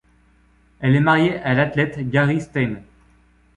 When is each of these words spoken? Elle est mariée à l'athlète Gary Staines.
Elle 0.79 0.95
est 0.95 0.99
mariée 0.99 1.37
à 1.41 1.53
l'athlète 1.53 2.09
Gary 2.09 2.41
Staines. 2.41 2.81